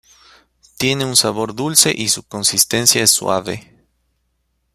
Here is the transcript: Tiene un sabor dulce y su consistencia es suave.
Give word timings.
Tiene 0.79 1.05
un 1.05 1.15
sabor 1.15 1.53
dulce 1.53 1.93
y 1.95 2.09
su 2.09 2.23
consistencia 2.23 3.03
es 3.03 3.11
suave. 3.11 3.85